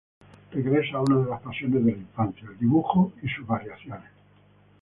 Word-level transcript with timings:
Regresa 0.51 0.97
a 0.97 1.01
una 1.01 1.19
de 1.19 1.25
sus 1.27 1.39
pasiones 1.43 1.85
de 1.85 1.91
la 1.91 1.97
infancia: 1.99 2.47
el 2.49 2.57
dibujo 2.57 3.11
y 3.21 3.27
sus 3.29 3.45
variaciones. 3.45 4.09